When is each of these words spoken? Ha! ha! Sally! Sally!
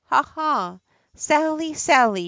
Ha! 0.05 0.23
ha! 0.35 0.79
Sally! 1.13 1.75
Sally! 1.75 2.19